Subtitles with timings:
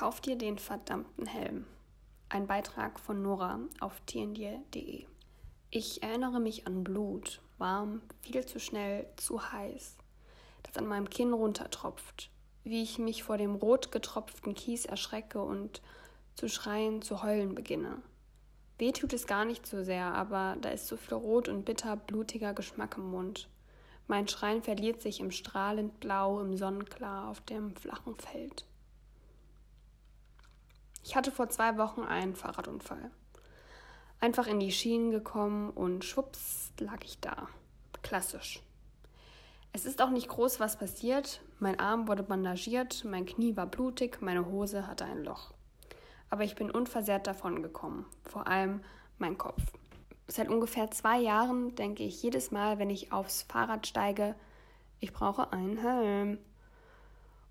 [0.00, 1.66] Kauf dir den verdammten Helm.
[2.30, 5.04] Ein Beitrag von Nora auf tndir.de.
[5.68, 9.98] Ich erinnere mich an Blut, warm, viel zu schnell, zu heiß,
[10.62, 12.30] das an meinem Kinn runtertropft,
[12.64, 15.82] wie ich mich vor dem rot getropften Kies erschrecke und
[16.34, 18.00] zu schreien, zu heulen beginne.
[18.78, 21.96] Weh tut es gar nicht so sehr, aber da ist so viel rot und bitter,
[21.96, 23.50] blutiger Geschmack im Mund.
[24.06, 28.64] Mein Schreien verliert sich im strahlend Blau, im Sonnenklar auf dem flachen Feld.
[31.02, 33.10] Ich hatte vor zwei Wochen einen Fahrradunfall.
[34.20, 37.48] Einfach in die Schienen gekommen und schwupps lag ich da.
[38.02, 38.62] Klassisch.
[39.72, 41.40] Es ist auch nicht groß was passiert.
[41.58, 45.52] Mein Arm wurde bandagiert, mein Knie war blutig, meine Hose hatte ein Loch.
[46.28, 48.82] Aber ich bin unversehrt davon gekommen, vor allem
[49.18, 49.62] mein Kopf.
[50.26, 54.34] Seit ungefähr zwei Jahren denke ich jedes Mal, wenn ich aufs Fahrrad steige,
[55.00, 56.38] ich brauche einen Helm.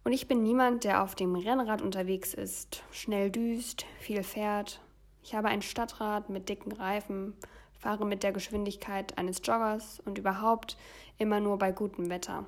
[0.10, 4.82] Und ich bin niemand, der auf dem Rennrad unterwegs ist, schnell düst, viel fährt.
[5.22, 7.36] Ich habe ein Stadtrad mit dicken Reifen,
[7.78, 10.78] fahre mit der Geschwindigkeit eines Joggers und überhaupt
[11.20, 12.46] immer nur bei gutem Wetter.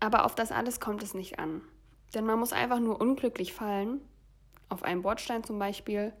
[0.00, 1.62] Aber auf das alles kommt es nicht an.
[2.12, 4.02] Denn man muss einfach nur unglücklich fallen,
[4.68, 6.12] auf einen Bordstein zum Beispiel,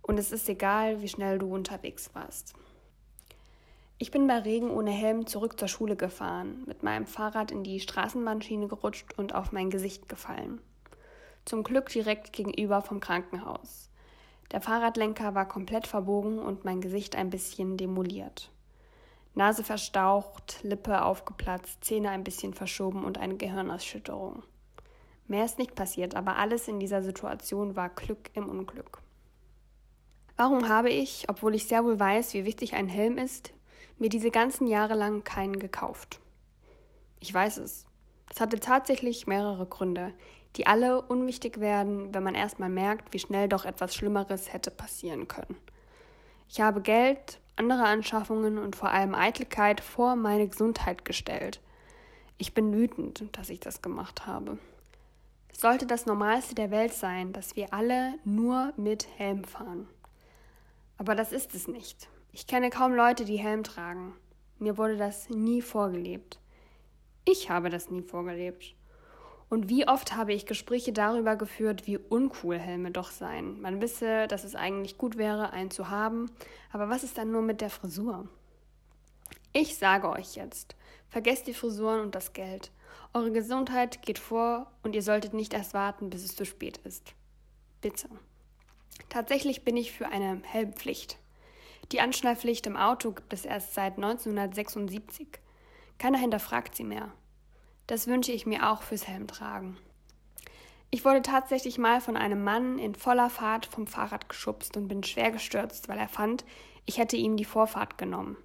[0.00, 2.54] und es ist egal, wie schnell du unterwegs warst.
[4.00, 7.80] Ich bin bei Regen ohne Helm zurück zur Schule gefahren, mit meinem Fahrrad in die
[7.80, 10.60] Straßenbahnschiene gerutscht und auf mein Gesicht gefallen.
[11.44, 13.90] Zum Glück direkt gegenüber vom Krankenhaus.
[14.52, 18.52] Der Fahrradlenker war komplett verbogen und mein Gesicht ein bisschen demoliert.
[19.34, 24.44] Nase verstaucht, Lippe aufgeplatzt, Zähne ein bisschen verschoben und eine Gehirnausschütterung.
[25.26, 29.02] Mehr ist nicht passiert, aber alles in dieser Situation war Glück im Unglück.
[30.36, 33.52] Warum habe ich, obwohl ich sehr wohl weiß, wie wichtig ein Helm ist,
[33.98, 36.20] mir diese ganzen Jahre lang keinen gekauft.
[37.20, 37.86] Ich weiß es.
[38.30, 40.12] Es hatte tatsächlich mehrere Gründe,
[40.56, 45.28] die alle unwichtig werden, wenn man erstmal merkt, wie schnell doch etwas Schlimmeres hätte passieren
[45.28, 45.56] können.
[46.48, 51.60] Ich habe Geld, andere Anschaffungen und vor allem Eitelkeit vor meine Gesundheit gestellt.
[52.38, 54.58] Ich bin wütend, dass ich das gemacht habe.
[55.52, 59.88] Es sollte das Normalste der Welt sein, dass wir alle nur mit Helm fahren.
[60.98, 62.08] Aber das ist es nicht.
[62.32, 64.14] Ich kenne kaum Leute, die Helm tragen.
[64.58, 66.38] Mir wurde das nie vorgelebt.
[67.24, 68.74] Ich habe das nie vorgelebt.
[69.48, 73.60] Und wie oft habe ich Gespräche darüber geführt, wie uncool Helme doch seien.
[73.60, 76.30] Man wisse, dass es eigentlich gut wäre, einen zu haben,
[76.70, 78.28] aber was ist dann nur mit der Frisur?
[79.54, 80.76] Ich sage euch jetzt,
[81.08, 82.70] vergesst die Frisuren und das Geld.
[83.14, 87.14] Eure Gesundheit geht vor und ihr solltet nicht erst warten, bis es zu spät ist.
[87.80, 88.08] Bitte.
[89.08, 91.18] Tatsächlich bin ich für eine Helmpflicht.
[91.90, 95.26] Die Anschnallpflicht im Auto gibt es erst seit 1976.
[95.98, 97.12] Keiner hinterfragt sie mehr.
[97.86, 99.78] Das wünsche ich mir auch fürs Helmtragen.
[100.90, 105.02] Ich wurde tatsächlich mal von einem Mann in voller Fahrt vom Fahrrad geschubst und bin
[105.02, 106.44] schwer gestürzt, weil er fand,
[106.84, 108.36] ich hätte ihm die Vorfahrt genommen.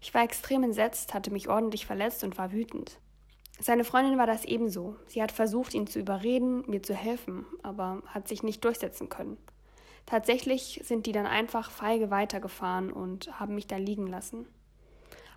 [0.00, 3.00] Ich war extrem entsetzt, hatte mich ordentlich verletzt und war wütend.
[3.58, 4.96] Seine Freundin war das ebenso.
[5.06, 9.38] Sie hat versucht, ihn zu überreden, mir zu helfen, aber hat sich nicht durchsetzen können.
[10.06, 14.46] Tatsächlich sind die dann einfach feige weitergefahren und haben mich da liegen lassen.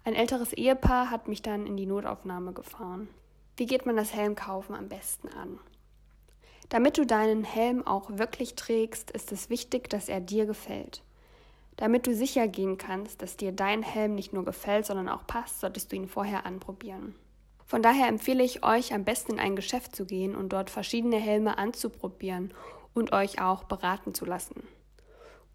[0.04, 3.10] Ein älteres Ehepaar hat mich dann in die Notaufnahme gefahren.
[3.58, 5.60] Wie geht man das Helmkaufen am besten an?
[6.70, 11.02] Damit du deinen Helm auch wirklich trägst, ist es wichtig, dass er dir gefällt.
[11.76, 15.62] Damit du sicher gehen kannst, dass dir dein Helm nicht nur gefällt, sondern auch passt,
[15.62, 17.16] solltest du ihn vorher anprobieren.
[17.66, 21.18] Von daher empfehle ich euch, am besten in ein Geschäft zu gehen und dort verschiedene
[21.18, 22.54] Helme anzuprobieren
[22.94, 24.68] und euch auch beraten zu lassen.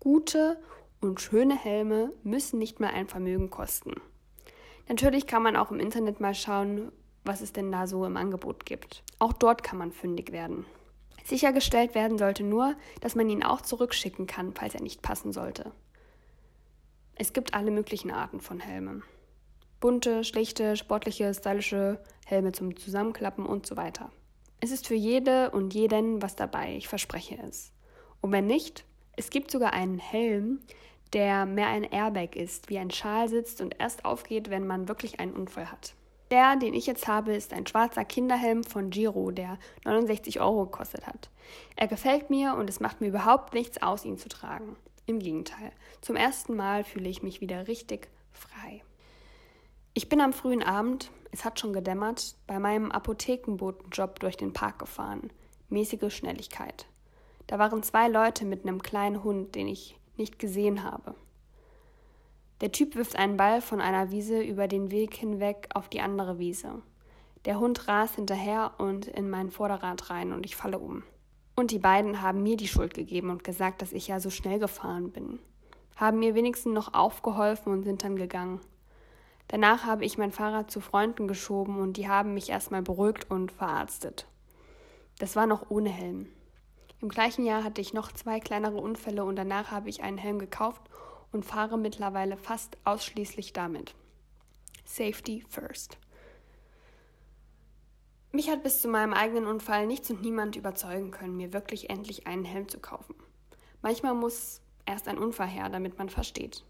[0.01, 0.59] Gute
[1.01, 3.95] und schöne Helme müssen nicht mehr ein Vermögen kosten.
[4.89, 6.93] Natürlich kann man auch im Internet mal schauen,
[7.25, 9.03] was es denn da so im Angebot gibt.
[9.19, 10.67] Auch dort kann man fündig werden.
[11.25, 15.73] Sichergestellt werden sollte nur, dass man ihn auch zurückschicken kann, falls er nicht passen sollte.
[17.17, 19.03] Es gibt alle möglichen Arten von Helmen.
[19.81, 24.11] Bunte, schlichte, sportliche, stylische Helme zum Zusammenklappen und so weiter.
[24.65, 27.71] Es ist für jede und jeden was dabei, ich verspreche es.
[28.23, 30.61] Und wenn nicht, es gibt sogar einen Helm,
[31.13, 35.21] der mehr ein Airbag ist, wie ein Schal sitzt und erst aufgeht, wenn man wirklich
[35.21, 35.93] einen Unfall hat.
[36.31, 41.07] Der, den ich jetzt habe, ist ein schwarzer Kinderhelm von Giro, der 69 Euro gekostet
[41.07, 41.29] hat.
[41.77, 44.77] Er gefällt mir und es macht mir überhaupt nichts aus, ihn zu tragen.
[45.05, 48.83] Im Gegenteil, zum ersten Mal fühle ich mich wieder richtig frei.
[49.97, 54.81] Ich bin am frühen Abend, es hat schon gedämmert, bei meinem Apothekenbotenjob durch den Park
[54.81, 55.31] gefahren.
[55.69, 56.87] Mäßige Schnelligkeit.
[57.47, 61.15] Da waren zwei Leute mit einem kleinen Hund, den ich nicht gesehen habe.
[62.61, 66.41] Der Typ wirft einen Ball von einer Wiese über den Weg hinweg auf die andere
[66.41, 66.83] Wiese.
[67.45, 71.05] Der Hund rast hinterher und in mein Vorderrad rein und ich falle um.
[71.55, 74.59] Und die beiden haben mir die Schuld gegeben und gesagt, dass ich ja so schnell
[74.59, 75.39] gefahren bin.
[75.95, 78.61] Haben mir wenigstens noch aufgeholfen und sind dann gegangen.
[79.49, 83.53] Danach habe ich mein Fahrrad zu Freunden geschoben und die haben mich erstmal beruhigt und
[83.53, 84.27] verarztet.
[85.19, 86.29] Das war noch ohne Helm.
[87.01, 90.39] Im gleichen Jahr hatte ich noch zwei kleinere Unfälle und danach habe ich einen Helm
[90.39, 90.83] gekauft
[91.33, 93.95] und fahre mittlerweile fast ausschließlich damit.
[94.85, 95.99] Safety first.
[98.33, 102.27] Mich hat bis zu meinem eigenen Unfall nichts und niemand überzeugen können, mir wirklich endlich
[102.27, 103.15] einen Helm zu kaufen.
[103.81, 106.65] Manchmal muss erst ein Unfall her, damit man versteht.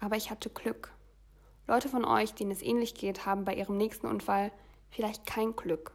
[0.00, 0.92] Aber ich hatte Glück.
[1.68, 4.52] Leute von euch, denen es ähnlich geht, haben bei ihrem nächsten Unfall
[4.90, 5.92] vielleicht kein Glück.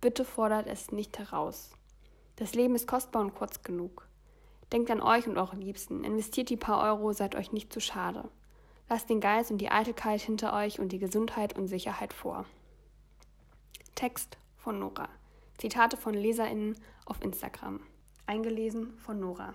[0.00, 1.72] Bitte fordert es nicht heraus.
[2.36, 4.08] Das Leben ist kostbar und kurz genug.
[4.72, 8.28] Denkt an euch und eure Liebsten, investiert die paar Euro, seid euch nicht zu schade.
[8.88, 12.46] Lasst den Geist und die Eitelkeit hinter euch und die Gesundheit und Sicherheit vor.
[13.94, 15.08] Text von Nora.
[15.58, 17.80] Zitate von LeserInnen auf Instagram.
[18.26, 19.54] Eingelesen von Nora.